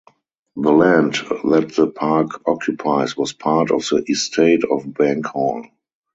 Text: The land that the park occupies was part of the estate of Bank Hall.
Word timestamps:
The 0.55 0.71
land 0.71 1.13
that 1.43 1.73
the 1.75 1.87
park 1.95 2.47
occupies 2.49 3.15
was 3.15 3.33
part 3.33 3.69
of 3.69 3.81
the 3.87 4.03
estate 4.09 4.63
of 4.63 4.91
Bank 4.95 5.27
Hall. 5.27 5.63